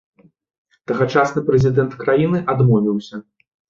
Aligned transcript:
Тагачасны 0.93 1.45
прэзідэнт 1.51 1.93
краіны 2.03 2.45
адмовіўся. 2.57 3.27